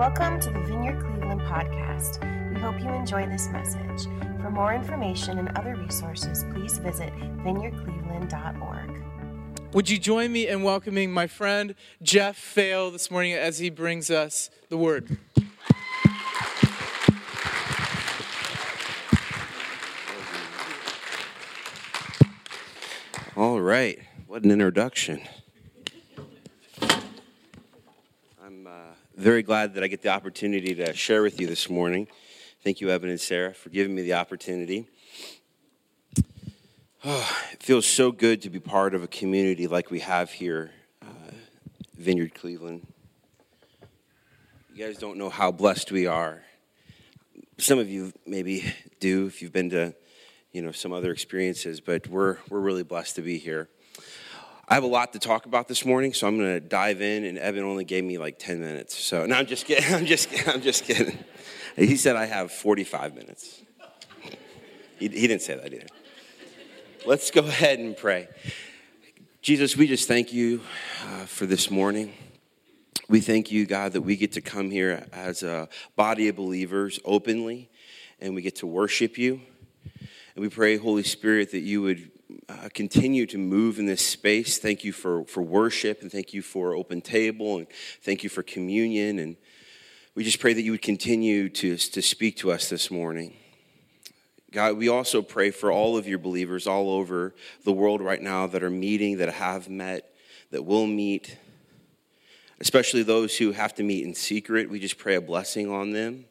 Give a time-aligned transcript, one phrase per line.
[0.00, 2.24] Welcome to the Vineyard Cleveland podcast.
[2.54, 4.06] We hope you enjoy this message.
[4.40, 7.12] For more information and other resources, please visit
[7.44, 9.02] vineyardcleveland.org.
[9.74, 14.10] Would you join me in welcoming my friend Jeff Fail this morning as he brings
[14.10, 15.18] us the word?
[23.36, 23.98] All right.
[24.26, 25.20] What an introduction.
[28.42, 32.08] I'm uh, very glad that I get the opportunity to share with you this morning.
[32.64, 34.88] Thank you, Evan and Sarah, for giving me the opportunity.
[37.04, 40.70] Oh, it feels so good to be part of a community like we have here,
[41.02, 41.32] uh,
[41.98, 42.86] Vineyard Cleveland.
[44.72, 46.42] You guys don't know how blessed we are.
[47.58, 49.94] Some of you maybe do if you've been to
[50.52, 53.68] you know some other experiences, but we're we're really blessed to be here.
[54.70, 57.24] I have a lot to talk about this morning, so I'm going to dive in.
[57.24, 59.92] And Evan only gave me like 10 minutes, so no, I'm just kidding.
[59.94, 61.18] I'm just I'm just kidding.
[61.74, 63.62] He said I have 45 minutes.
[64.96, 65.86] He, he didn't say that either.
[67.04, 68.28] Let's go ahead and pray.
[69.42, 70.60] Jesus, we just thank you
[71.04, 72.12] uh, for this morning.
[73.08, 77.00] We thank you, God, that we get to come here as a body of believers
[77.04, 77.70] openly
[78.20, 79.40] and we get to worship you.
[80.36, 82.12] And we pray, Holy Spirit, that you would
[82.48, 84.58] uh, continue to move in this space.
[84.58, 87.66] Thank you for, for worship, and thank you for open table, and
[88.02, 89.18] thank you for communion.
[89.18, 89.36] And
[90.14, 93.34] we just pray that you would continue to, to speak to us this morning.
[94.52, 98.48] God, we also pray for all of your believers all over the world right now
[98.48, 100.12] that are meeting, that have met,
[100.50, 101.36] that will meet,
[102.60, 104.68] especially those who have to meet in secret.
[104.68, 106.24] We just pray a blessing on them.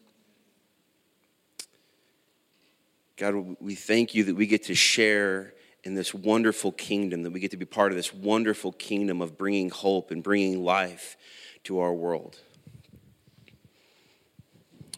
[3.16, 5.53] God, we thank you that we get to share
[5.90, 9.40] in this wonderful kingdom, that we get to be part of this wonderful kingdom of
[9.40, 11.18] bringing hope and bringing life
[11.64, 12.38] to our world.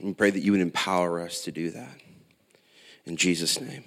[0.01, 2.01] We pray that you would empower us to do that.
[3.05, 3.83] In Jesus' name.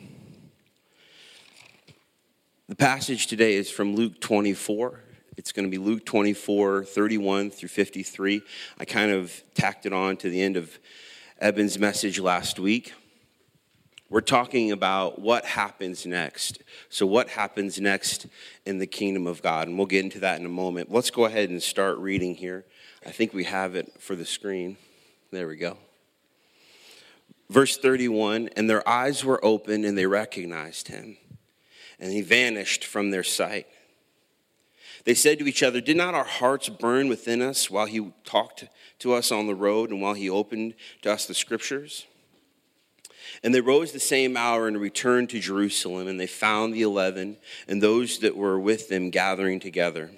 [2.70, 5.00] The passage today is from Luke 24.
[5.36, 8.41] It's going to be Luke 24, 31 through 53.
[8.78, 10.78] I kind of tacked it on to the end of
[11.38, 12.94] Eben's message last week
[14.14, 16.62] we're talking about what happens next.
[16.88, 18.28] So, what happens next
[18.64, 19.66] in the kingdom of God?
[19.66, 20.92] And we'll get into that in a moment.
[20.92, 22.64] Let's go ahead and start reading here.
[23.04, 24.76] I think we have it for the screen.
[25.32, 25.78] There we go.
[27.50, 31.16] Verse 31 And their eyes were open and they recognized him,
[31.98, 33.66] and he vanished from their sight.
[35.03, 38.69] They said to each other, Did not our hearts burn within us while he talked
[39.00, 42.06] to us on the road and while he opened to us the scriptures?
[43.44, 47.37] And they rose the same hour and returned to Jerusalem, and they found the eleven
[47.69, 50.10] and those that were with them gathering together,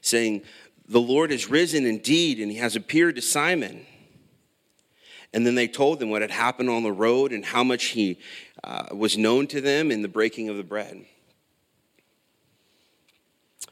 [0.00, 0.42] saying,
[0.88, 3.86] The Lord has risen indeed, and he has appeared to Simon.
[5.32, 8.18] And then they told them what had happened on the road and how much he
[8.64, 11.04] uh, was known to them in the breaking of the bread.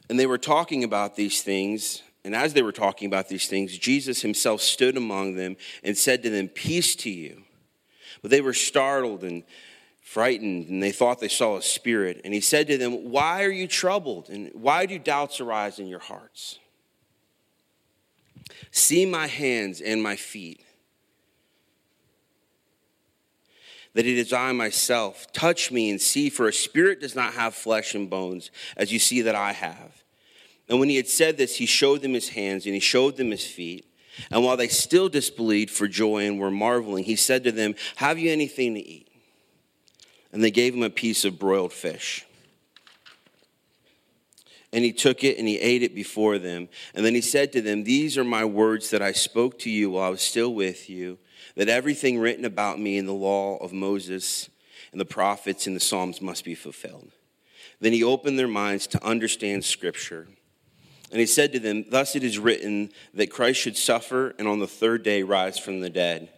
[0.09, 2.03] And they were talking about these things.
[2.25, 6.23] And as they were talking about these things, Jesus himself stood among them and said
[6.23, 7.46] to them, Peace to you.
[8.23, 9.45] But they were startled and
[10.03, 12.21] frightened, and they thought they saw a spirit.
[12.25, 14.29] And he said to them, Why are you troubled?
[14.29, 16.59] And why do doubts arise in your hearts?
[18.71, 20.65] See my hands and my feet,
[23.95, 25.33] that it is I myself.
[25.33, 28.99] Touch me and see, for a spirit does not have flesh and bones, as you
[28.99, 30.05] see that I have.
[30.69, 33.31] And when he had said this, he showed them his hands and he showed them
[33.31, 33.87] his feet.
[34.31, 38.19] And while they still disbelieved for joy and were marveling, he said to them, Have
[38.19, 39.09] you anything to eat?
[40.33, 42.27] And they gave him a piece of broiled fish.
[44.73, 46.69] And he took it and he ate it before them.
[46.95, 49.91] And then he said to them, These are my words that I spoke to you
[49.91, 51.19] while I was still with you,
[51.55, 54.51] that everything written about me in the law of Moses
[54.93, 57.13] and the prophets and the Psalms must be fulfilled.
[57.81, 60.29] Then he opened their minds to understand Scripture.
[61.11, 64.59] And he said to them, Thus it is written that Christ should suffer and on
[64.59, 66.29] the third day rise from the dead,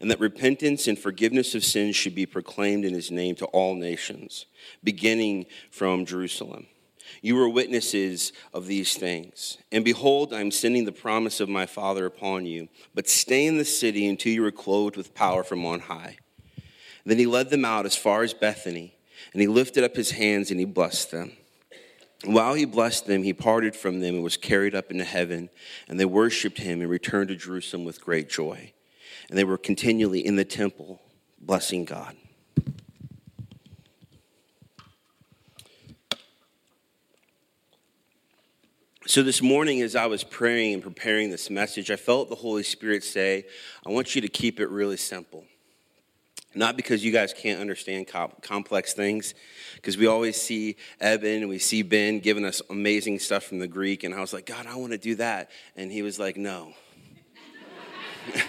[0.00, 3.74] and that repentance and forgiveness of sins should be proclaimed in his name to all
[3.74, 4.46] nations,
[4.82, 6.66] beginning from Jerusalem.
[7.22, 9.58] You were witnesses of these things.
[9.72, 13.58] And behold, I am sending the promise of my Father upon you, but stay in
[13.58, 16.18] the city until you are clothed with power from on high.
[17.04, 18.94] then he led them out as far as Bethany,
[19.32, 21.32] and he lifted up his hands and he blessed them.
[22.24, 25.50] While he blessed them, he parted from them and was carried up into heaven,
[25.88, 28.72] and they worshiped him and returned to Jerusalem with great joy.
[29.28, 31.00] And they were continually in the temple,
[31.40, 32.16] blessing God.
[39.06, 42.62] So, this morning, as I was praying and preparing this message, I felt the Holy
[42.62, 43.46] Spirit say,
[43.86, 45.46] I want you to keep it really simple.
[46.58, 48.08] Not because you guys can't understand
[48.42, 49.32] complex things,
[49.76, 53.68] because we always see Eben and we see Ben giving us amazing stuff from the
[53.68, 55.52] Greek, and I was like, God, I want to do that.
[55.76, 56.72] And he was like, No.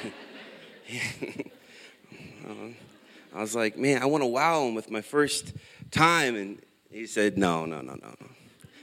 [3.35, 5.53] I was like, Man, I want to wow him with my first
[5.91, 6.35] time.
[6.35, 6.59] And
[6.89, 8.27] he said, No, no, no, no, no.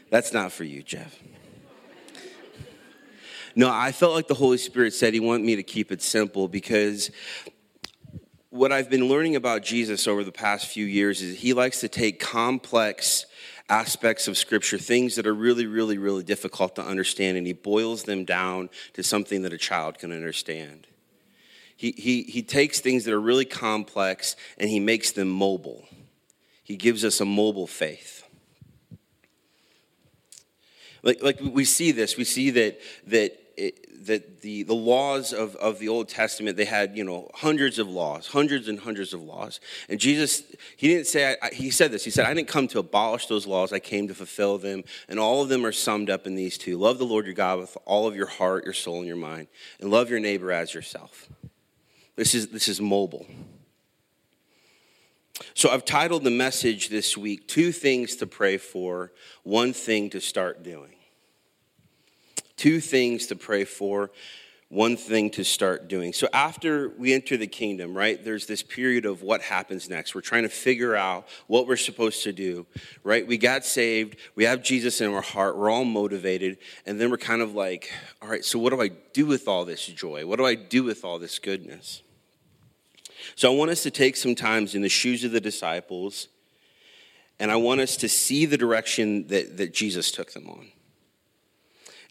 [0.08, 1.20] That's not for you, Jeff.
[3.56, 6.46] No, I felt like the Holy Spirit said He wanted me to keep it simple
[6.46, 7.10] because
[8.56, 11.88] what I've been learning about Jesus over the past few years is He likes to
[11.88, 13.26] take complex
[13.68, 18.04] aspects of Scripture, things that are really, really, really difficult to understand, and He boils
[18.04, 20.86] them down to something that a child can understand.
[21.76, 25.84] He, he, he takes things that are really complex and He makes them mobile.
[26.64, 28.24] He gives us a mobile faith.
[31.02, 35.78] Like, like we see this, we see that, that that the, the laws of, of
[35.78, 39.60] the Old Testament, they had, you know, hundreds of laws, hundreds and hundreds of laws.
[39.88, 40.42] And Jesus,
[40.76, 43.46] he didn't say, I, he said this, he said, I didn't come to abolish those
[43.46, 44.84] laws, I came to fulfill them.
[45.08, 47.58] And all of them are summed up in these two love the Lord your God
[47.58, 49.48] with all of your heart, your soul, and your mind,
[49.80, 51.28] and love your neighbor as yourself.
[52.16, 53.26] This is, this is mobile.
[55.54, 59.12] So I've titled the message this week, Two Things to Pray For,
[59.42, 60.95] One Thing to Start Doing.
[62.56, 64.10] Two things to pray for,
[64.68, 66.12] one thing to start doing.
[66.12, 70.14] So after we enter the kingdom, right, there's this period of what happens next.
[70.14, 72.66] We're trying to figure out what we're supposed to do,
[73.04, 73.24] right?
[73.24, 77.16] We got saved, we have Jesus in our heart, we're all motivated, and then we're
[77.16, 80.26] kind of like, all right, so what do I do with all this joy?
[80.26, 82.02] What do I do with all this goodness?
[83.36, 86.26] So I want us to take some times in the shoes of the disciples,
[87.38, 90.72] and I want us to see the direction that, that Jesus took them on.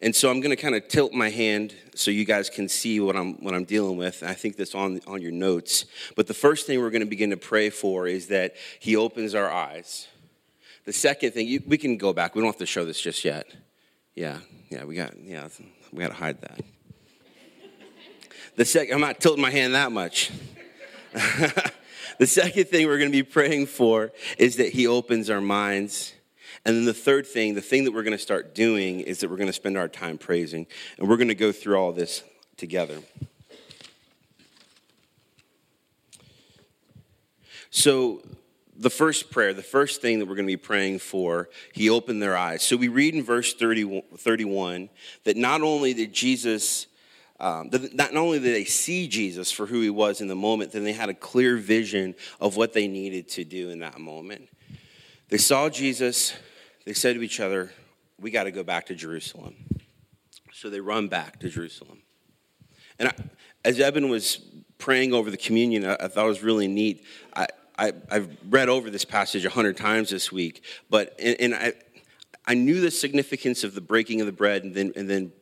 [0.06, 3.00] And so I'm going to kind of tilt my hand so you guys can see
[3.00, 4.22] what I'm, what I'm dealing with.
[4.22, 5.86] I think that's on, on your notes.
[6.16, 9.34] But the first thing we're going to begin to pray for is that He opens
[9.34, 10.08] our eyes.
[10.86, 12.36] The second thing, you, we can go back.
[12.36, 13.48] We don't have to show this just yet.
[14.14, 15.48] Yeah, yeah, we got, yeah,
[15.92, 16.62] we got to hide that.
[18.58, 20.30] The second, I'm not tilting my hand that much.
[22.20, 26.14] the second thing we're going to be praying for is that He opens our minds
[26.66, 29.30] and then the third thing, the thing that we're going to start doing is that
[29.30, 30.66] we're going to spend our time praising.
[30.98, 32.24] And we're going to go through all this
[32.58, 32.98] together.
[37.70, 38.24] So,
[38.78, 42.22] the first prayer, the first thing that we're going to be praying for, he opened
[42.22, 42.64] their eyes.
[42.64, 44.90] So, we read in verse 30, 31
[45.24, 46.88] that not only did Jesus.
[47.38, 50.86] Um, not only did they see Jesus for who he was in the moment, then
[50.86, 54.48] they had a clear vision of what they needed to do in that moment.
[55.28, 56.34] They saw Jesus,
[56.86, 57.72] they said to each other,
[58.20, 59.56] We got to go back to Jerusalem.
[60.54, 62.04] So they run back to Jerusalem.
[62.98, 63.14] And I,
[63.66, 64.40] as Eben was
[64.78, 67.04] praying over the communion, I, I thought it was really neat.
[67.36, 67.48] I,
[67.78, 71.74] I, have read over this passage a hundred times this week, but and, and, I,
[72.48, 75.34] I knew the significance of the breaking of the bread and then, and then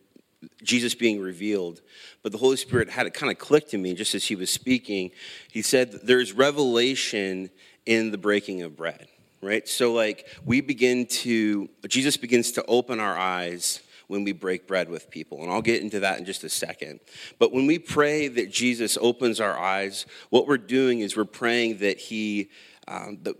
[0.63, 1.81] Jesus being revealed.
[2.24, 4.50] But the Holy Spirit had it kind of clicked to me just as he was
[4.50, 5.12] speaking.
[5.51, 7.51] He said, There's revelation
[7.86, 9.07] in the breaking of bread
[9.44, 9.68] right?
[9.68, 14.90] So, like, we begin to, Jesus begins to open our eyes when we break bread
[14.90, 15.42] with people.
[15.42, 17.00] And I'll get into that in just a second.
[17.40, 21.77] But when we pray that Jesus opens our eyes, what we're doing is we're praying
[21.79, 22.50] that He,
[22.88, 23.36] um, that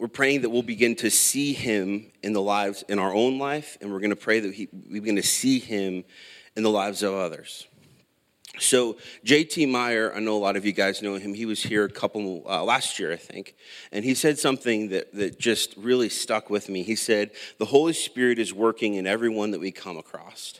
[0.00, 3.76] we're praying that we'll begin to see Him in the lives, in our own life,
[3.80, 6.04] and we're going to pray that he, we begin to see Him
[6.56, 7.66] in the lives of others.
[8.58, 9.66] So J.T.
[9.66, 11.34] Meyer, I know a lot of you guys know him.
[11.34, 13.54] He was here a couple uh, last year, I think,
[13.92, 16.82] and he said something that that just really stuck with me.
[16.82, 20.54] He said, "The Holy Spirit is working in everyone that we come across."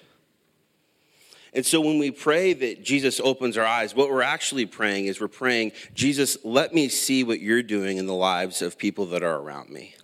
[1.52, 5.20] And so when we pray that Jesus opens our eyes, what we're actually praying is
[5.20, 9.22] we're praying, Jesus, let me see what you're doing in the lives of people that
[9.22, 9.94] are around me.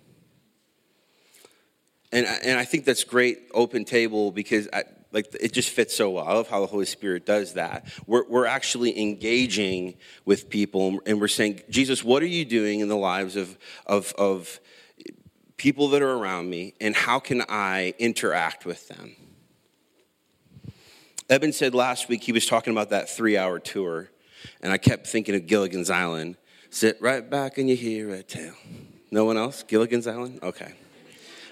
[2.13, 4.85] And, and I think that's great open table because I,
[5.15, 6.27] like it just fits so well.
[6.27, 7.87] I love how the Holy Spirit does that.
[8.07, 9.95] We're, we're actually engaging
[10.25, 13.57] with people and we're saying, Jesus, what are you doing in the lives of,
[13.87, 14.59] of, of
[15.57, 19.15] people that are around me and how can I interact with them?
[21.31, 24.11] Eben said last week he was talking about that three hour tour,
[24.61, 26.37] and I kept thinking of Gilligan's Island.
[26.69, 28.55] Sit right back and you hear a tale.
[29.11, 29.63] No one else?
[29.63, 30.41] Gilligan's Island?
[30.43, 30.75] Okay.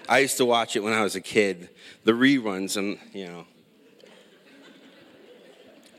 [0.07, 1.69] I used to watch it when I was a kid,
[2.03, 3.45] the reruns, and you know,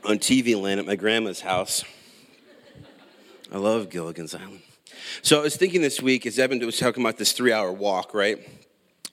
[0.03, 1.83] on TV land at my grandma's house.
[3.51, 4.61] I love Gilligan's Island.
[5.21, 8.13] So I was thinking this week, as Evan was talking about this three hour walk,
[8.13, 8.47] right?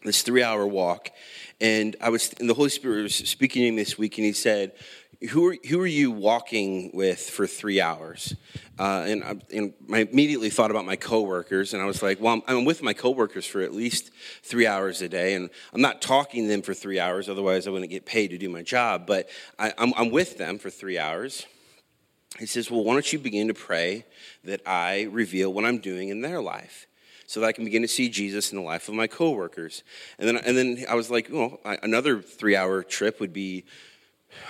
[0.05, 1.11] This three hour walk.
[1.61, 4.33] And I was, and the Holy Spirit was speaking to me this week, and He
[4.33, 4.73] said,
[5.31, 8.35] "Who are who are you walking with for three hours?"
[8.79, 12.35] Uh, and, I, and I immediately thought about my coworkers, and I was like, "Well,
[12.35, 14.11] I'm, I'm with my coworkers for at least
[14.43, 17.29] three hours a day, and I'm not talking to them for three hours.
[17.29, 19.07] Otherwise, I wouldn't get paid to do my job.
[19.07, 21.47] But I, I'm, I'm with them for three hours."
[22.39, 24.07] He says, Well, why don't you begin to pray
[24.45, 26.87] that I reveal what I'm doing in their life?
[27.33, 29.85] so that I can begin to see Jesus in the life of my coworkers.
[30.19, 33.65] And then, and then I was like, well, another three hour trip would be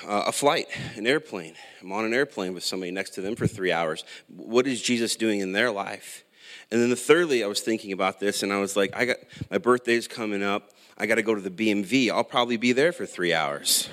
[0.07, 1.55] uh, a flight, an airplane.
[1.81, 4.05] I'm on an airplane with somebody next to them for three hours.
[4.29, 6.25] What is Jesus doing in their life?
[6.71, 9.17] And then the thirdly, I was thinking about this, and I was like, I got
[9.51, 10.71] my birthday's coming up.
[10.97, 12.11] I got to go to the BMV.
[12.11, 13.89] I'll probably be there for three hours,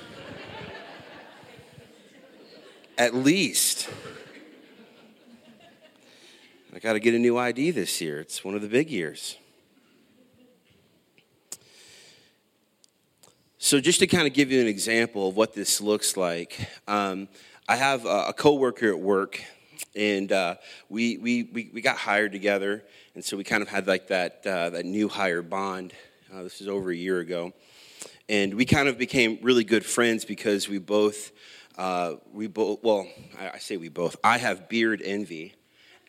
[2.98, 3.90] at least.
[6.74, 8.20] I got to get a new ID this year.
[8.20, 9.38] It's one of the big years.
[13.62, 17.28] So, just to kind of give you an example of what this looks like, um,
[17.68, 19.44] I have a, a coworker at work,
[19.94, 20.56] and uh,
[20.88, 22.86] we, we, we, we, got hired together,
[23.16, 25.92] and so we kind of had like that, uh, that new hire bond.
[26.34, 27.52] Uh, this is over a year ago.
[28.30, 31.34] And we kind of became really good friends because we both,
[31.78, 35.54] uh, we both, well, I, I say we both, I have beard envy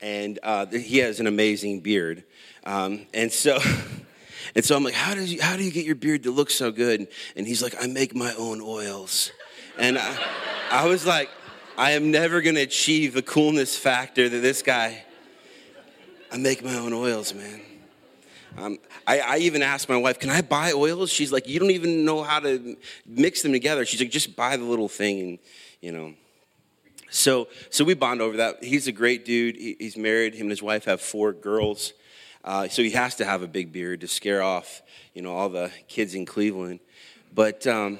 [0.00, 2.22] and uh, he has an amazing beard.
[2.62, 3.58] Um, and so,
[4.54, 6.50] and so I'm like, how does you, how do you get your beard to look
[6.50, 7.08] so good?
[7.36, 9.30] And he's like, I make my own oils.
[9.78, 10.18] And I,
[10.70, 11.30] I was like,
[11.76, 15.04] I am never going to achieve the coolness factor that this guy.
[16.32, 17.60] I make my own oils, man.
[18.56, 21.70] Um, I, I, even asked my wife, "Can I buy oils?" She's like, "You don't
[21.70, 22.76] even know how to
[23.06, 25.38] mix them together." She's like, "Just buy the little thing," and
[25.80, 26.14] you know.
[27.10, 28.62] So, so we bond over that.
[28.62, 29.56] He's a great dude.
[29.56, 30.34] He, he's married.
[30.34, 31.92] Him and his wife have four girls.
[32.44, 34.82] Uh, so he has to have a big beard to scare off,
[35.14, 36.80] you know, all the kids in Cleveland.
[37.34, 37.98] But um,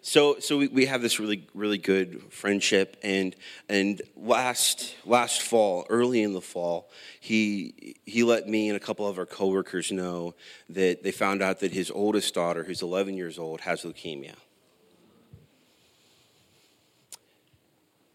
[0.00, 2.96] so, so we, we have this really, really good friendship.
[3.02, 3.34] And
[3.68, 9.08] and last last fall, early in the fall, he he let me and a couple
[9.08, 10.36] of our coworkers know
[10.68, 14.36] that they found out that his oldest daughter, who's 11 years old, has leukemia.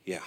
[0.05, 0.21] Yeah.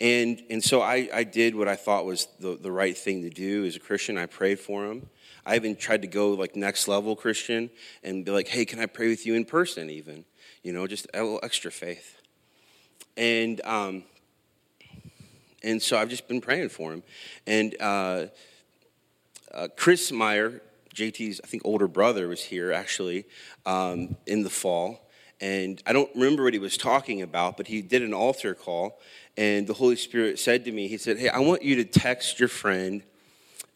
[0.00, 3.30] And, and so I, I did what I thought was the, the right thing to
[3.30, 4.16] do as a Christian.
[4.16, 5.08] I prayed for him.
[5.44, 7.70] I even tried to go like next level Christian
[8.04, 10.24] and be like, hey, can I pray with you in person even?
[10.62, 12.20] You know, just a little extra faith.
[13.16, 14.04] And, um,
[15.64, 17.02] and so I've just been praying for him.
[17.46, 18.26] And uh,
[19.52, 20.62] uh, Chris Meyer,
[20.94, 23.24] JT's, I think, older brother, was here actually
[23.66, 25.08] um, in the fall
[25.40, 29.00] and I don't remember what he was talking about, but he did an altar call,
[29.38, 32.40] and the Holy Spirit said to me, He said, Hey, I want you to text
[32.40, 33.02] your friend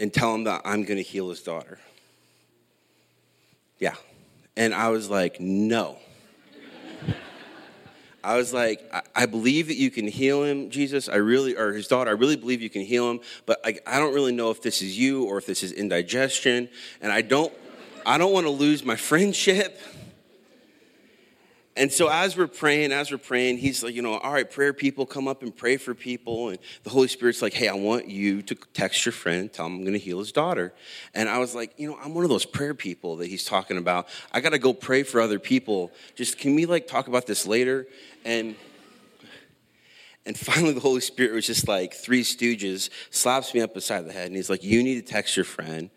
[0.00, 1.78] and tell him that I'm going to heal his daughter.
[3.78, 3.94] Yeah.
[4.56, 5.98] And I was like, No.
[8.24, 11.08] I was like, I, I, believe that you can heal him, Jesus.
[11.08, 14.00] I really, or his daughter, I really believe you can heal him, but I, I
[14.00, 16.68] don't really know if this is you or if this is indigestion.
[17.00, 17.52] And I don't,
[18.04, 19.78] I don't want to lose my friendship.
[21.74, 24.74] And so as we're praying, as we're praying, he's like, you know, all right, prayer
[24.74, 26.50] people, come up and pray for people.
[26.50, 29.76] And the Holy Spirit's like, hey, I want you to text your friend, tell him
[29.76, 30.74] I'm going to heal his daughter.
[31.14, 33.78] And I was like, you know, I'm one of those prayer people that he's talking
[33.78, 34.08] about.
[34.32, 35.92] I got to go pray for other people.
[36.14, 37.86] Just can we like talk about this later?
[38.24, 38.54] And
[40.24, 44.12] and finally, the Holy Spirit was just like three stooges, slaps me up beside the
[44.12, 45.90] head, and he's like, You need to text your friend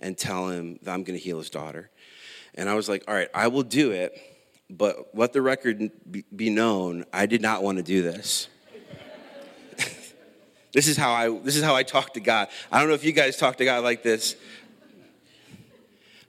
[0.00, 1.90] and tell him that I'm going to heal his daughter.
[2.54, 4.16] And I was like, All right, I will do it
[4.76, 5.90] but let the record
[6.34, 8.48] be known, I did not want to do this.
[10.72, 12.48] this is how I this is how I talk to God.
[12.70, 14.34] I don't know if you guys talk to God like this.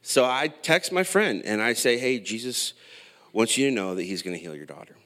[0.01, 2.73] So I text my friend and I say, "Hey, Jesus
[3.31, 4.97] wants you to know that He's going to heal your daughter."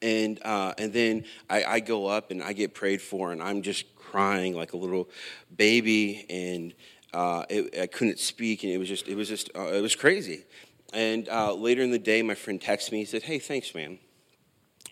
[0.00, 3.60] And uh, and then I, I go up and I get prayed for, and I'm
[3.60, 5.10] just crying like a little
[5.54, 6.72] baby, and
[7.12, 9.94] uh, it, I couldn't speak, and it was just it was just uh, it was
[9.94, 10.44] crazy.
[10.92, 12.98] And uh, later in the day, my friend texted me.
[12.98, 13.98] He said, Hey, thanks, man.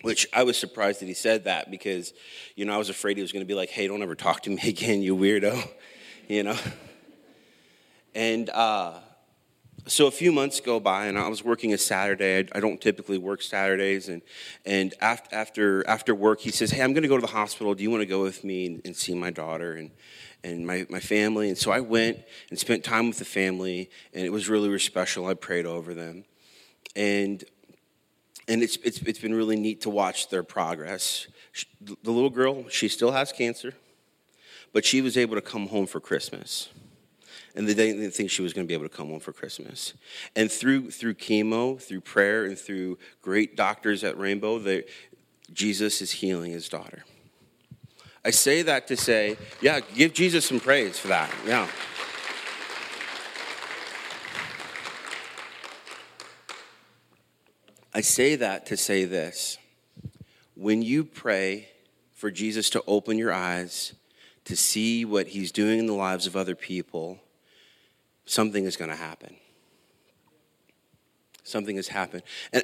[0.01, 2.13] Which I was surprised that he said that because,
[2.55, 4.41] you know, I was afraid he was going to be like, Hey, don't ever talk
[4.43, 5.67] to me again, you weirdo.
[6.27, 6.57] you know?
[8.13, 8.99] And uh,
[9.87, 12.39] so a few months go by, and I was working a Saturday.
[12.39, 14.09] I, I don't typically work Saturdays.
[14.09, 14.21] And,
[14.65, 17.75] and after, after, after work, he says, Hey, I'm going to go to the hospital.
[17.75, 19.73] Do you want to go with me and, and see my daughter?
[19.73, 19.91] And,
[20.43, 21.49] and my, my family.
[21.49, 22.19] And so I went
[22.49, 25.27] and spent time with the family, and it was really, really special.
[25.27, 26.25] I prayed over them.
[26.95, 27.43] And,
[28.47, 31.27] and it's, it's, it's been really neat to watch their progress.
[31.51, 31.67] She,
[32.03, 33.73] the little girl, she still has cancer,
[34.73, 36.69] but she was able to come home for Christmas.
[37.55, 39.93] and they didn't think she was going to be able to come home for Christmas.
[40.35, 44.85] And through through chemo, through prayer, and through great doctors at Rainbow, they,
[45.51, 47.03] Jesus is healing his daughter.
[48.23, 51.33] I say that to say, yeah, give Jesus some praise for that.
[51.45, 51.67] Yeah.
[57.93, 59.57] I say that to say this.
[60.55, 61.69] When you pray
[62.13, 63.93] for Jesus to open your eyes
[64.45, 67.19] to see what he's doing in the lives of other people,
[68.25, 69.35] something is going to happen.
[71.43, 72.21] Something has happened.
[72.53, 72.63] And,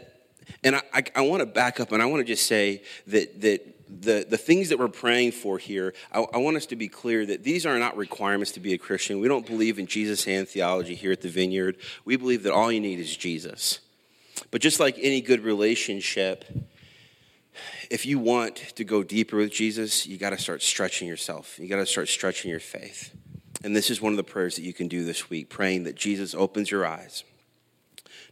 [0.63, 3.41] and I, I, I want to back up and I want to just say that,
[3.41, 6.87] that the, the things that we're praying for here, I, I, want us to be
[6.87, 9.19] clear that these are not requirements to be a Christian.
[9.19, 11.77] We don't believe in Jesus hand theology here at the Vineyard.
[12.05, 13.79] We believe that all you need is Jesus.
[14.51, 16.45] But just like any good relationship,
[17.89, 21.57] if you want to go deeper with Jesus, you got to start stretching yourself.
[21.59, 23.15] You got to start stretching your faith.
[23.63, 25.95] And this is one of the prayers that you can do this week, praying that
[25.95, 27.23] Jesus opens your eyes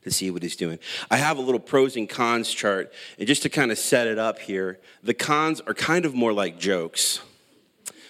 [0.05, 0.79] to see what he's doing.
[1.09, 4.19] I have a little pros and cons chart, and just to kind of set it
[4.19, 7.21] up here, the cons are kind of more like jokes.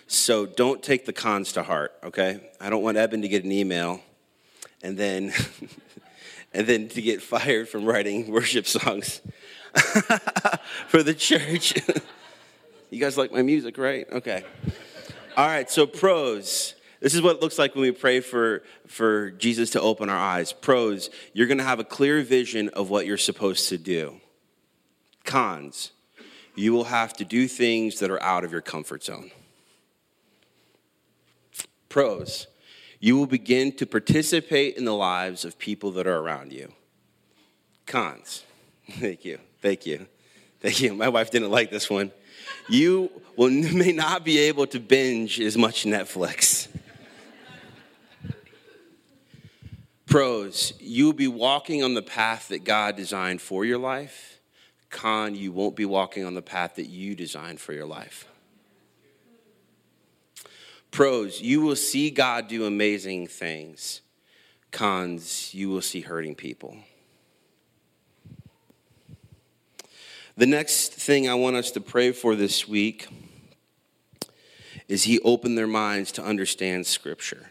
[0.05, 2.51] So don't take the cons to heart, okay?
[2.59, 4.01] I don't want Eben to get an email
[4.83, 5.33] and then
[6.53, 9.21] and then to get fired from writing worship songs
[10.87, 11.75] for the church.
[12.89, 14.05] you guys like my music, right?
[14.11, 14.43] Okay.
[15.37, 16.74] All right, so pros.
[17.05, 20.17] This is what it looks like when we pray for, for Jesus to open our
[20.17, 20.51] eyes.
[20.51, 24.19] Pros, you're going to have a clear vision of what you're supposed to do.
[25.23, 25.91] Cons,
[26.55, 29.29] you will have to do things that are out of your comfort zone.
[31.89, 32.47] Pros,
[32.99, 36.73] you will begin to participate in the lives of people that are around you.
[37.85, 38.45] Cons,
[38.93, 40.07] thank you, thank you,
[40.59, 40.95] thank you.
[40.95, 42.11] My wife didn't like this one.
[42.67, 46.67] You will, may not be able to binge as much Netflix.
[50.15, 54.39] Pros, you will be walking on the path that God designed for your life.
[54.89, 58.25] Con, you won't be walking on the path that you designed for your life.
[60.89, 63.99] Pros, you will see God do amazing things.
[64.71, 66.77] Cons, you will see hurting people.
[70.37, 73.09] The next thing I want us to pray for this week
[74.87, 77.49] is He opened their minds to understand Scripture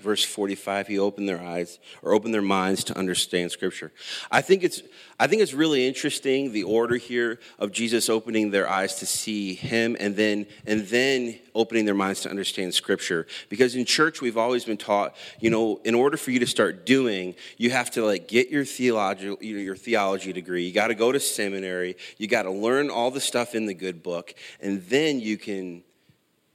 [0.00, 3.92] verse 45 he opened their eyes or opened their minds to understand scripture.
[4.30, 4.82] I think it's
[5.18, 9.54] i think it's really interesting the order here of jesus opening their eyes to see
[9.54, 13.26] him and then and then opening their minds to understand scripture.
[13.48, 16.86] Because in church we've always been taught you know in order for you to start
[16.86, 20.64] doing you have to like get your theology your theology degree.
[20.64, 21.96] You got to go to seminary.
[22.18, 24.34] You got to learn all the stuff in the good book.
[24.60, 25.82] And then you can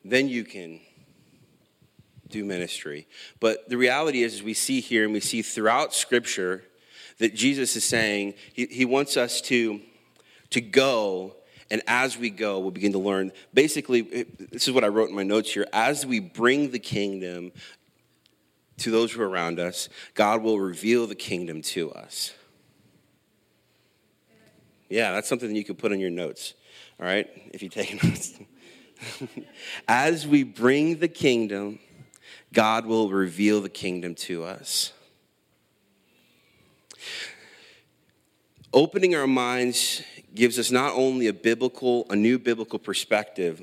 [0.04, 0.80] then you can
[2.30, 3.08] do ministry.
[3.40, 6.64] But the reality is, as we see here and we see throughout Scripture,
[7.20, 9.82] that Jesus is saying he, he wants us to,
[10.50, 11.36] to go,
[11.72, 13.32] and as we go, we'll begin to learn.
[13.54, 15.66] Basically, this is what I wrote in my notes here.
[15.74, 17.52] As we bring the kingdom
[18.78, 22.34] to those who are around us, God will reveal the kingdom to us.
[24.90, 26.54] Yeah, that's something that you could put in your notes,
[27.00, 28.38] all right, if you take notes.
[29.88, 31.80] As we bring the kingdom
[32.56, 34.94] God will reveal the kingdom to us.
[38.74, 40.02] Opening our minds
[40.34, 43.62] gives us not only a biblical, a new biblical perspective,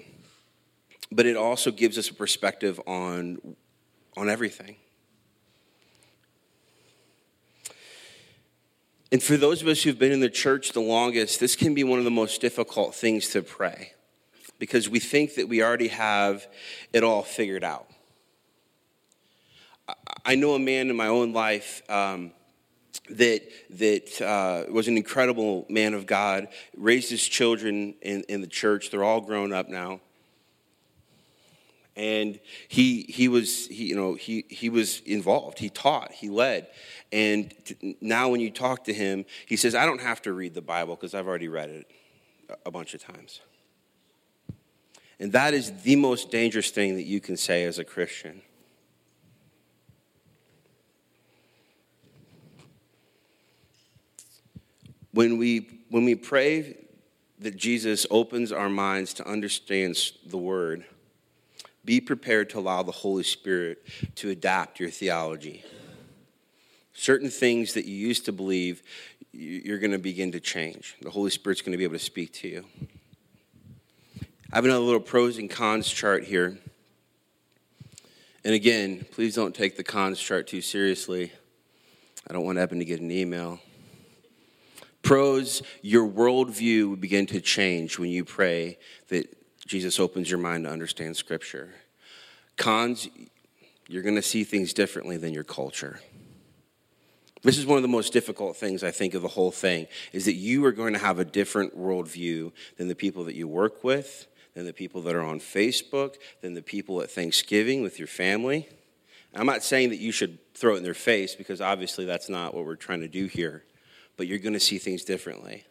[1.11, 3.57] but it also gives us a perspective on,
[4.15, 4.77] on everything.
[9.11, 11.83] And for those of us who've been in the church the longest, this can be
[11.83, 13.93] one of the most difficult things to pray
[14.59, 16.47] because we think that we already have
[16.93, 17.92] it all figured out.
[20.25, 22.33] I know a man in my own life um,
[23.11, 26.49] that that uh, was an incredible man of God.
[26.77, 28.91] Raised his children in, in the church.
[28.91, 30.01] They're all grown up now.
[31.97, 35.59] And he he was he you know he he was involved.
[35.59, 36.13] He taught.
[36.13, 36.69] He led.
[37.11, 40.55] And t- now when you talk to him, he says, "I don't have to read
[40.55, 41.91] the Bible because I've already read it
[42.65, 43.41] a bunch of times."
[45.19, 48.43] And that is the most dangerous thing that you can say as a Christian.
[55.13, 56.77] When we, when we pray
[57.39, 59.97] that Jesus opens our minds to understand
[60.27, 60.85] the word,
[61.85, 63.85] be prepared to allow the Holy Spirit
[64.17, 65.65] to adapt your theology.
[66.95, 68.83] Certain things that you used to believe,
[69.33, 70.97] you're going to begin to change.
[71.03, 72.65] The Holy Spirit's going to be able to speak to you.
[74.53, 76.59] I have another little pros and cons chart here.
[78.45, 81.33] And again, please don't take the cons chart too seriously.
[82.29, 83.61] I don't want Eben to get an email.
[85.13, 89.29] Pros, your worldview will begin to change when you pray that
[89.67, 91.69] Jesus opens your mind to understand Scripture.
[92.57, 93.11] Cons,
[93.89, 96.01] you're going to see things differently than your culture.
[97.43, 100.25] This is one of the most difficult things I think of the whole thing is
[100.25, 103.85] that you are going to have a different worldview than the people that you work
[103.85, 108.09] with, than the people that are on Facebook, than the people at Thanksgiving with your
[108.09, 108.67] family.
[109.35, 112.55] I'm not saying that you should throw it in their face because obviously that's not
[112.55, 113.63] what we're trying to do here,
[114.23, 115.65] but you're going to see things differently.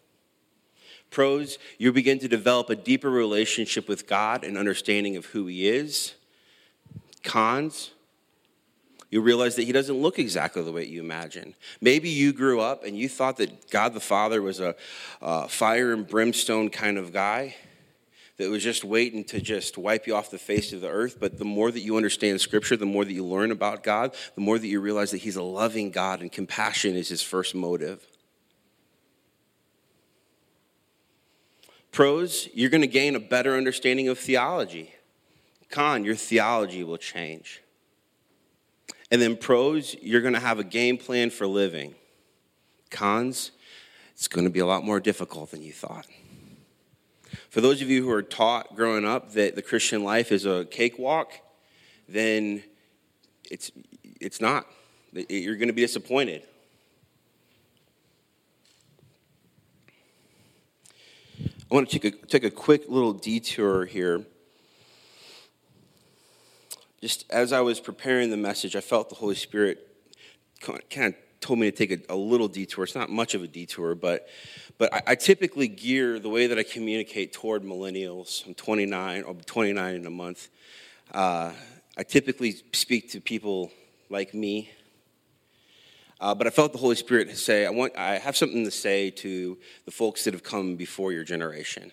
[1.10, 5.70] Pros, you begin to develop a deeper relationship with God and understanding of who He
[5.70, 6.16] is.
[7.24, 7.92] Cons,
[9.10, 11.56] you realize that he doesn't look exactly the way you imagine.
[11.80, 14.76] Maybe you grew up and you thought that God the Father was a,
[15.48, 17.56] fire and brimstone kind of guy
[18.36, 21.22] that was just waiting to just wipe you off the face of the earth.
[21.22, 24.42] But the more that you understand Scripture, the more that you learn about God, the
[24.42, 28.06] more that you realize that He's a loving God and compassion is His first motive.
[31.91, 34.93] Pros, you're going to gain a better understanding of theology.
[35.69, 37.62] Con, your theology will change.
[39.12, 41.95] And then pros, you're going to have a game plan for living.
[42.89, 43.51] Cons,
[44.13, 46.06] it's going to be a lot more difficult than you thought.
[47.49, 50.65] For those of you who are taught growing up that the Christian life is a
[50.65, 51.34] cakewalk,
[52.08, 52.63] then
[53.49, 53.71] it's,
[54.21, 54.65] it's not.
[55.12, 56.47] You're going to be disappointed.
[61.72, 64.26] I want to take a, take a quick little detour here
[67.02, 69.88] just as I was preparing the message, I felt the Holy Spirit
[70.62, 72.84] kind of told me to take a, a little detour.
[72.84, 74.28] It's not much of a detour, but
[74.78, 78.46] but I, I, typically gear the way that I communicate toward millennials.
[78.46, 80.50] I'm 29, I'll be 29 in a month.
[81.12, 81.54] Uh,
[81.98, 83.72] I typically speak to people
[84.10, 84.70] like me.
[86.22, 89.10] Uh, but I felt the Holy Spirit say, I, want, I have something to say
[89.10, 91.92] to the folks that have come before your generation.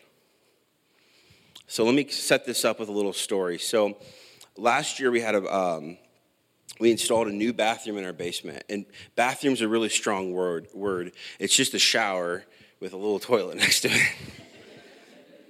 [1.67, 3.59] So let me set this up with a little story.
[3.59, 3.97] So
[4.59, 5.97] last year we had a um,
[6.79, 8.85] we installed a new bathroom in our basement and
[9.17, 12.45] bathroom's a really strong word word it's just a shower
[12.81, 14.12] with a little toilet next to it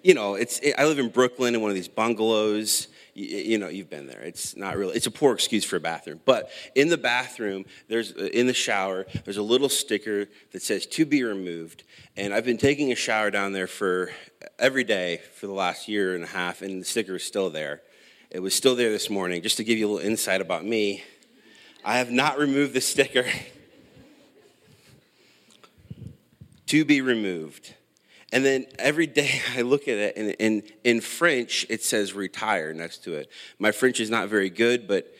[0.02, 3.68] you know it's it, i live in brooklyn in one of these bungalows you, know
[3.68, 6.88] you've been there it's not really it's a poor excuse for a bathroom but in
[6.88, 11.22] the bathroom there's uh, in the shower there's a little sticker that says to be
[11.22, 11.84] removed
[12.16, 14.10] and i've been taking a shower down there for
[14.58, 17.82] every day for the last year and a half and the sticker is still there
[18.30, 19.42] it was still there this morning.
[19.42, 21.02] Just to give you a little insight about me,
[21.82, 23.24] I have not removed the sticker.
[26.66, 27.74] to be removed.
[28.32, 33.04] And then every day I look at it, and in, French, it says retire next
[33.04, 33.30] to it.
[33.58, 35.12] My French is not very good, but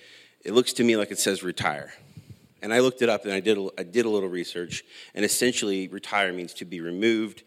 [0.44, 1.92] it looks to me like it says retire.
[2.60, 5.24] And I looked it up and I did, a, I did a little research, and
[5.24, 7.42] essentially, retire means to be removed.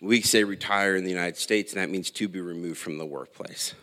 [0.00, 3.06] We say retire in the United States, and that means to be removed from the
[3.06, 3.74] workplace.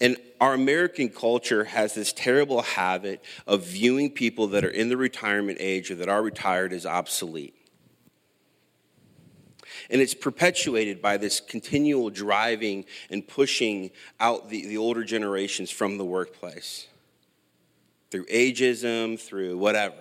[0.00, 4.96] And our American culture has this terrible habit of viewing people that are in the
[4.96, 7.54] retirement age or that are retired as obsolete.
[9.90, 15.98] And it's perpetuated by this continual driving and pushing out the, the older generations from
[15.98, 16.86] the workplace
[18.10, 19.96] through ageism, through whatever.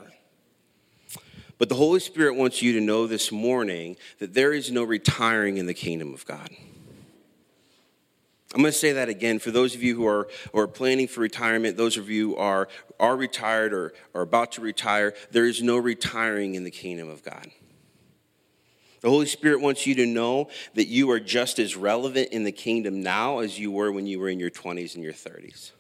[1.58, 5.58] But the Holy Spirit wants you to know this morning that there is no retiring
[5.58, 6.50] in the kingdom of God.
[8.54, 11.08] I'm going to say that again for those of you who are, who are planning
[11.08, 12.68] for retirement, those of you who are,
[13.00, 17.24] are retired or are about to retire, there is no retiring in the kingdom of
[17.24, 17.48] God.
[19.04, 22.52] The Holy Spirit wants you to know that you are just as relevant in the
[22.52, 25.72] kingdom now as you were when you were in your 20s and your 30s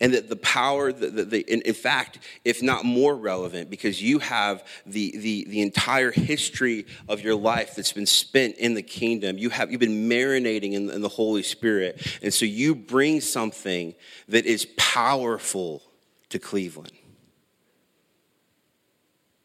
[0.00, 4.02] and that the power, the, the, the in, in, fact, if not more relevant, because
[4.02, 8.82] you have the, the, the entire history of your life that's been spent in the
[8.82, 9.38] kingdom.
[9.38, 12.18] You have, you've been marinating in, in the Holy Spirit.
[12.22, 13.94] And so you bring something
[14.28, 15.82] that is powerful
[16.30, 16.97] to Cleveland.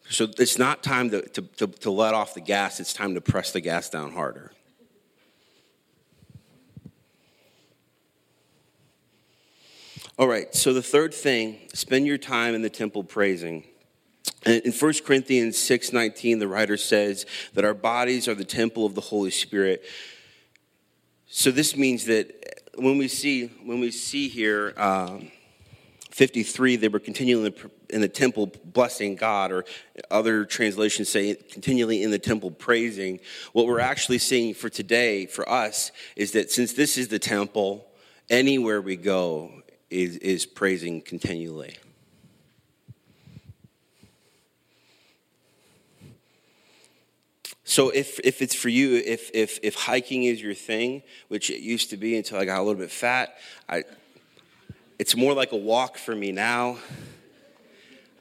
[0.09, 3.21] So it's not time to, to, to, to let off the gas, it's time to
[3.21, 4.51] press the gas down harder.
[10.19, 13.63] All right, so the third thing, spend your time in the temple praising.
[14.45, 19.01] In 1 Corinthians 6:19, the writer says that our bodies are the temple of the
[19.01, 19.83] Holy Spirit.
[21.27, 25.31] So this means that when we see when we see here um,
[26.13, 27.55] 53, they were continually
[27.89, 29.65] in the, temple blessing God, or
[30.11, 33.19] other translations say continually in the temple praising.
[33.51, 37.87] What we're actually seeing for today, for us, is that since this is the temple,
[38.29, 41.77] anywhere we go is, is praising continually.
[47.63, 51.61] So if, if it's for you, if, if, if hiking is your thing, which it
[51.61, 53.35] used to be until I got a little bit fat,
[53.67, 53.83] I,
[55.03, 56.77] it's more like a walk for me now.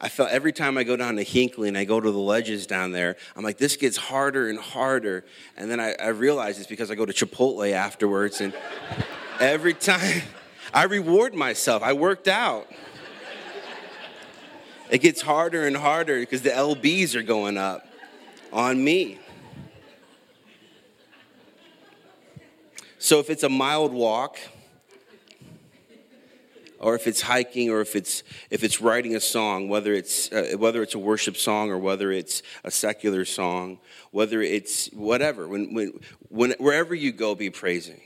[0.01, 2.67] I felt every time I go down to Hinckley and I go to the ledges
[2.67, 5.25] down there, I'm like, this gets harder and harder.
[5.57, 8.41] And then I, I realize it's because I go to Chipotle afterwards.
[8.41, 8.53] And
[9.39, 10.23] every time
[10.75, 12.69] I reward myself, I worked out.
[14.91, 17.87] It gets harder and harder because the LBs are going up
[18.53, 19.21] on me.
[22.99, 24.41] So if it's a mild walk,
[26.83, 30.55] or if it's hiking, or if it's if it's writing a song, whether it's uh,
[30.59, 33.79] whether it's a worship song or whether it's a secular song,
[34.11, 38.01] whether it's whatever, when, when, when wherever you go, be praising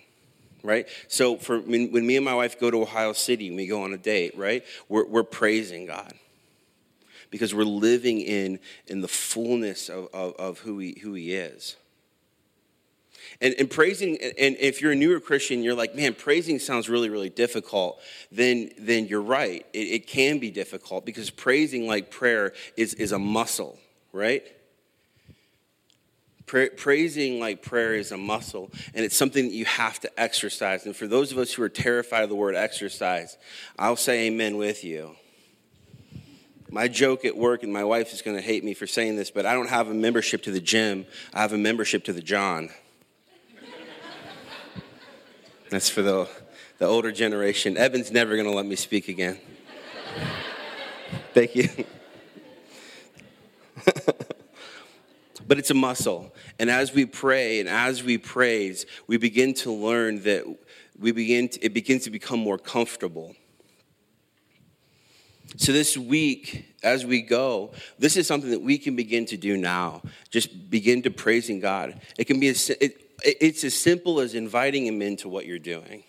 [0.62, 0.88] right?
[1.06, 3.84] So for when, when, me and my wife go to Ohio City and we go
[3.84, 4.64] on a date, right?
[4.88, 6.12] We're, we're praising God
[7.30, 8.58] because we're living in,
[8.88, 11.76] in the fullness of, of, of who, he, who He is.
[13.40, 17.10] And, and praising, and if you're a newer Christian, you're like, man, praising sounds really,
[17.10, 18.00] really difficult,
[18.32, 19.66] then, then you're right.
[19.72, 23.78] It, it can be difficult because praising, like prayer, is, is a muscle,
[24.12, 24.42] right?
[26.46, 30.86] Pra- praising like prayer is a muscle, and it's something that you have to exercise.
[30.86, 33.36] And for those of us who are terrified of the word exercise,
[33.78, 35.16] I'll say amen with you.
[36.70, 39.30] My joke at work, and my wife is going to hate me for saying this,
[39.30, 42.22] but I don't have a membership to the gym, I have a membership to the
[42.22, 42.70] John.
[45.70, 46.28] That's for the,
[46.78, 47.76] the older generation.
[47.76, 49.38] Evan's never going to let me speak again.
[51.34, 51.68] Thank you.
[55.46, 56.32] but it's a muscle.
[56.58, 60.44] And as we pray and as we praise, we begin to learn that
[60.98, 63.34] we begin to, it begins to become more comfortable.
[65.56, 69.56] So this week, as we go, this is something that we can begin to do
[69.56, 70.02] now.
[70.30, 72.00] Just begin to praising God.
[72.18, 76.04] It can be a, it, it's as simple as inviting him into what you're doing.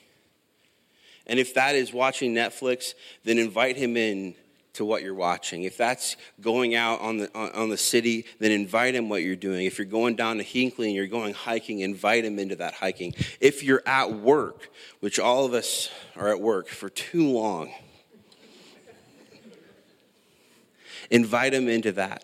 [1.26, 2.94] And if that is watching Netflix,
[3.24, 4.36] then invite him in
[4.74, 5.64] to what you're watching.
[5.64, 9.66] If that's going out on the, on the city, then invite him what you're doing.
[9.66, 13.16] If you're going down to Hinckley and you're going hiking, invite him into that hiking.
[13.42, 17.74] If you're at work, which all of us are at work for too long,
[21.10, 22.24] invite him into that.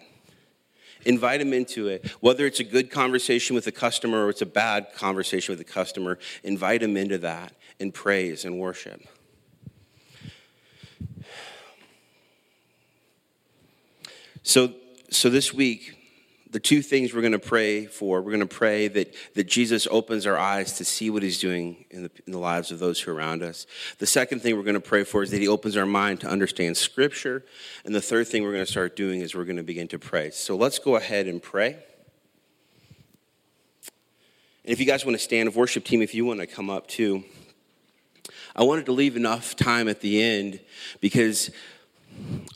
[1.06, 2.08] Invite him into it.
[2.20, 5.70] Whether it's a good conversation with a customer or it's a bad conversation with a
[5.72, 9.02] customer, invite him into that in praise and worship.
[14.44, 14.74] So,
[15.10, 16.03] so this week,
[16.54, 19.88] the two things we're going to pray for we're going to pray that, that jesus
[19.90, 23.00] opens our eyes to see what he's doing in the, in the lives of those
[23.00, 23.66] who are around us.
[24.00, 26.28] The second thing we're going to pray for is that he opens our mind to
[26.28, 27.46] understand scripture.
[27.86, 30.00] And the third thing we're going to start doing is we're going to begin to
[30.00, 30.32] pray.
[30.32, 31.78] So let's go ahead and pray.
[34.66, 36.70] And if you guys want to stand of worship team if you want to come
[36.70, 37.24] up too.
[38.56, 40.60] I wanted to leave enough time at the end
[41.02, 41.50] because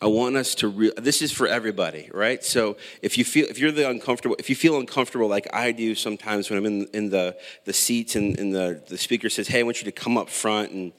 [0.02, 0.68] I want us to.
[0.68, 2.44] Re- this is for everybody, right?
[2.44, 5.96] So if you feel, if you're the uncomfortable, if you feel uncomfortable, like I do
[5.96, 9.62] sometimes when I'm in, in the the seats and, and the the speaker says, "Hey,
[9.62, 10.94] I want you to come up front and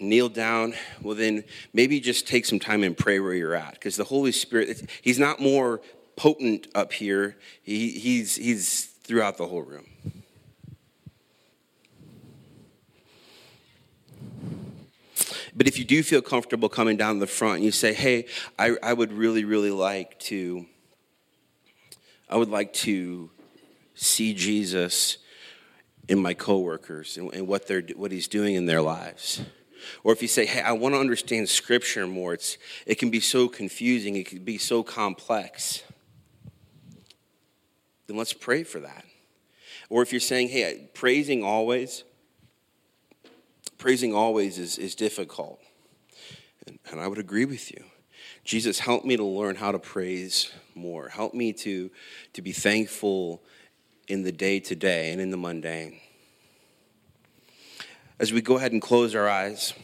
[0.00, 3.96] kneel down." Well, then maybe just take some time and pray where you're at, because
[3.96, 5.80] the Holy Spirit, He's not more
[6.14, 7.36] potent up here.
[7.62, 9.86] He, he's he's throughout the whole room.
[15.54, 18.26] But if you do feel comfortable coming down the front and you say, hey,
[18.58, 20.66] I, I would really, really like to,
[22.28, 23.30] I would like to
[23.94, 25.18] see Jesus
[26.08, 29.42] in my coworkers and, and what, they're, what he's doing in their lives.
[30.04, 33.20] Or if you say, hey, I want to understand scripture more, it's, it can be
[33.20, 35.82] so confusing, it can be so complex.
[38.06, 39.04] Then let's pray for that.
[39.90, 42.04] Or if you're saying, hey, praising always,
[43.82, 45.60] praising always is, is difficult.
[46.68, 47.82] And, and I would agree with you.
[48.44, 51.08] Jesus, help me to learn how to praise more.
[51.08, 51.90] Help me to,
[52.34, 53.42] to be thankful
[54.06, 55.98] in the day to day and in the mundane.
[58.20, 59.74] As we go ahead and close our eyes,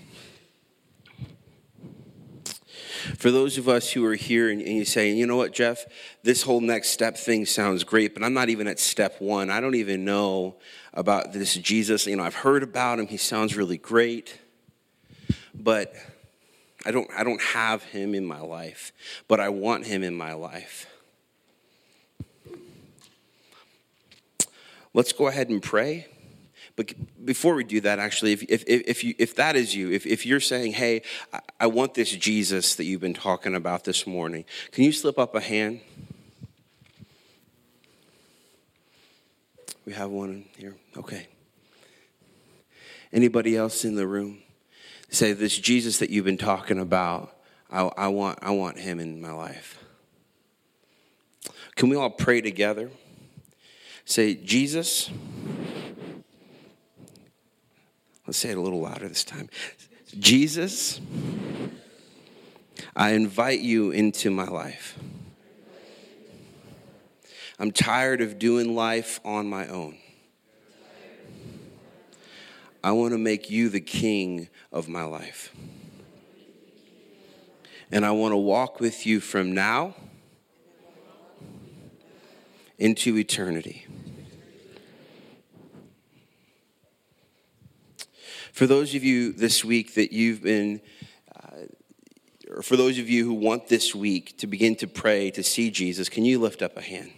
[3.16, 5.84] for those of us who are here and, and you say, you know what, Jeff,
[6.22, 9.50] this whole next step thing sounds great, but I'm not even at step one.
[9.50, 10.54] I don't even know
[10.94, 12.06] about this Jesus.
[12.06, 13.06] You know, I've heard about him.
[13.06, 14.38] He sounds really great,
[15.54, 15.94] but
[16.86, 18.92] I don't, I don't have him in my life,
[19.26, 20.86] but I want him in my life.
[24.94, 26.06] Let's go ahead and pray.
[26.76, 30.06] But before we do that, actually, if, if, if, you, if that is you, if,
[30.06, 34.06] if you're saying, hey, I, I want this Jesus that you've been talking about this
[34.06, 35.80] morning, can you slip up a hand?
[39.88, 40.76] We have one here.
[40.98, 41.28] Okay.
[43.10, 44.42] Anybody else in the room?
[45.08, 47.34] Say, this Jesus that you've been talking about,
[47.70, 49.82] I, I, want, I want him in my life.
[51.74, 52.90] Can we all pray together?
[54.04, 55.10] Say, Jesus,
[58.26, 59.48] let's say it a little louder this time.
[60.18, 61.00] Jesus,
[62.94, 64.98] I invite you into my life.
[67.58, 69.98] I'm tired of doing life on my own.
[72.84, 75.52] I want to make you the king of my life.
[77.90, 79.94] And I want to walk with you from now
[82.78, 83.86] into eternity.
[88.52, 90.80] For those of you this week that you've been,
[91.34, 91.66] uh,
[92.50, 95.70] or for those of you who want this week to begin to pray to see
[95.70, 97.10] Jesus, can you lift up a hand?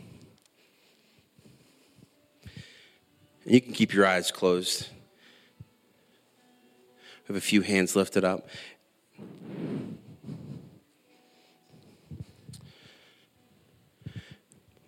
[2.44, 2.50] And
[3.44, 4.88] you can keep your eyes closed.
[5.60, 8.48] I have a few hands lifted up.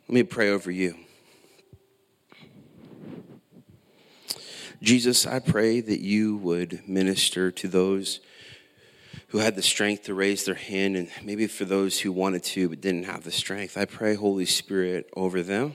[0.09, 0.97] Let me pray over you.
[4.83, 8.21] Jesus, I pray that you would minister to those
[9.29, 12.69] who had the strength to raise their hand, and maybe for those who wanted to
[12.69, 13.79] but didn't have the strength.
[13.79, 15.75] I pray, Holy Spirit, over them.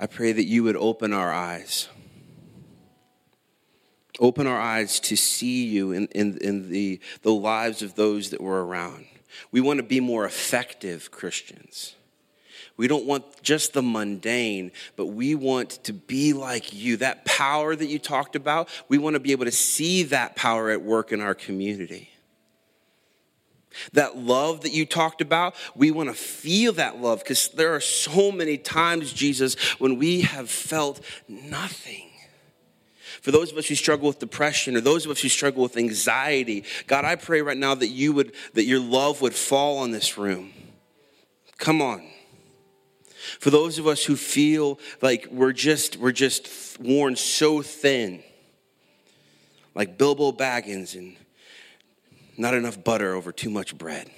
[0.00, 1.88] I pray that you would open our eyes
[4.20, 8.40] Open our eyes to see you in, in, in the, the lives of those that
[8.40, 9.06] we're around.
[9.50, 11.94] We want to be more effective Christians.
[12.76, 16.98] We don't want just the mundane, but we want to be like you.
[16.98, 20.70] That power that you talked about, we want to be able to see that power
[20.70, 22.10] at work in our community.
[23.92, 27.80] That love that you talked about, we want to feel that love because there are
[27.80, 32.10] so many times, Jesus, when we have felt nothing.
[33.22, 35.76] For those of us who struggle with depression or those of us who struggle with
[35.76, 39.90] anxiety, God, I pray right now that you would, that your love would fall on
[39.90, 40.52] this room.
[41.58, 42.02] Come on.
[43.38, 48.22] For those of us who feel like we're just, we're just worn so thin,
[49.74, 51.16] like Bilbo Baggins and
[52.40, 54.10] not enough butter over too much bread.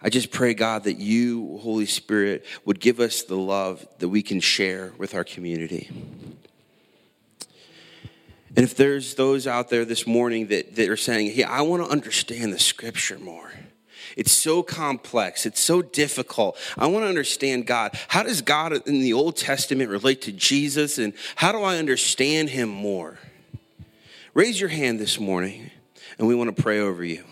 [0.00, 4.20] I just pray, God, that you, Holy Spirit, would give us the love that we
[4.20, 5.88] can share with our community.
[8.54, 11.84] And if there's those out there this morning that, that are saying, hey, I want
[11.84, 13.50] to understand the scripture more.
[14.16, 15.46] It's so complex.
[15.46, 16.58] It's so difficult.
[16.76, 17.98] I want to understand God.
[18.08, 20.98] How does God in the Old Testament relate to Jesus?
[20.98, 23.18] And how do I understand him more?
[24.34, 25.70] Raise your hand this morning,
[26.18, 27.22] and we want to pray over you.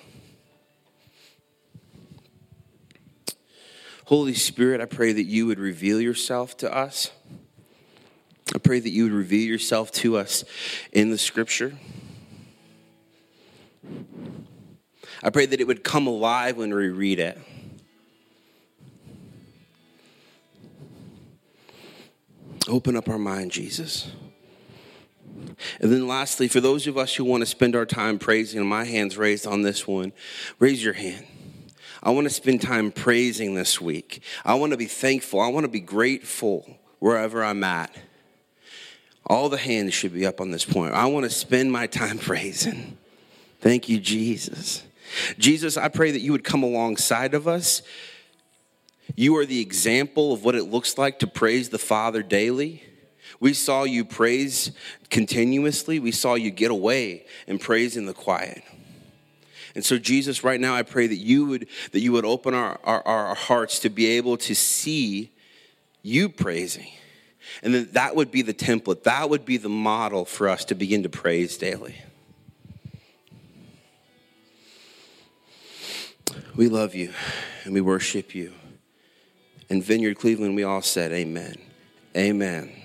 [4.05, 7.11] Holy Spirit, I pray that you would reveal yourself to us.
[8.55, 10.45] I pray that you would reveal yourself to us
[10.93, 11.73] in the scripture.
[15.23, 17.39] I pray that it would come alive when we read it.
[22.69, 24.11] Open up our mind, Jesus.
[25.81, 28.85] And then, lastly, for those of us who want to spend our time praising, my
[28.85, 30.13] hand's raised on this one,
[30.59, 31.27] raise your hand.
[32.03, 34.23] I want to spend time praising this week.
[34.45, 35.41] I want to be thankful.
[35.41, 37.95] I want to be grateful wherever I'm at.
[39.27, 40.93] All the hands should be up on this point.
[40.95, 42.99] I want to spend my time praising.
[43.61, 44.83] Thank you, Jesus.
[45.39, 47.83] Jesus, I pray that you would come alongside of us.
[49.17, 52.85] You are the example of what it looks like to praise the Father daily.
[53.41, 54.71] We saw you praise
[55.09, 55.99] continuously.
[55.99, 58.63] We saw you get away and praise in the quiet.
[59.75, 62.79] And so, Jesus, right now, I pray that you would, that you would open our,
[62.85, 65.31] our, our hearts to be able to see
[66.03, 66.89] you praising.
[67.63, 70.75] And that that would be the template, that would be the model for us to
[70.75, 71.97] begin to praise daily.
[76.57, 77.13] We love you
[77.65, 78.53] and we worship you.
[79.69, 81.55] In Vineyard Cleveland, we all said, Amen.
[82.17, 82.80] Amen.